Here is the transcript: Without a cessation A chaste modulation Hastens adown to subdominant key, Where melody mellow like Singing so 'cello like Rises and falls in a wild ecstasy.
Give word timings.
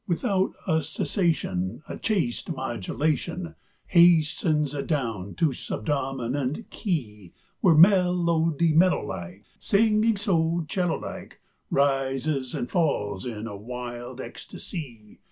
Without 0.07 0.53
a 0.67 0.81
cessation 0.81 1.83
A 1.87 1.95
chaste 1.95 2.49
modulation 2.51 3.53
Hastens 3.85 4.73
adown 4.73 5.35
to 5.35 5.53
subdominant 5.53 6.71
key, 6.71 7.33
Where 7.59 7.75
melody 7.75 8.73
mellow 8.73 9.05
like 9.05 9.43
Singing 9.59 10.17
so 10.17 10.65
'cello 10.67 10.97
like 10.99 11.39
Rises 11.69 12.55
and 12.55 12.67
falls 12.67 13.27
in 13.27 13.45
a 13.45 13.55
wild 13.55 14.19
ecstasy. 14.19 15.19